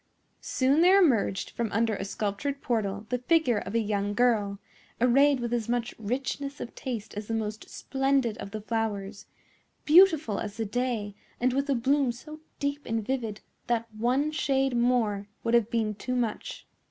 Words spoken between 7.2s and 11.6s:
the most splendid of the flowers, beautiful as the day, and